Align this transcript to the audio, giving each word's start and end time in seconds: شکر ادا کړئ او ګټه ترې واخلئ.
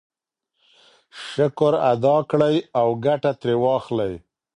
شکر 1.29 1.73
ادا 1.91 2.15
کړئ 2.29 2.57
او 2.79 2.87
ګټه 3.05 3.31
ترې 3.39 3.55
واخلئ. 3.63 4.13